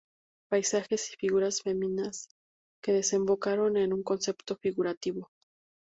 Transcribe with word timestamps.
Paisajes 0.49 1.13
y 1.13 1.15
figuras 1.17 1.61
femeninas 1.61 2.27
que 2.81 2.91
desembocaron 2.91 3.77
en 3.77 3.93
un 3.93 4.01
concepto 4.01 4.55
figurativo. 4.55 5.29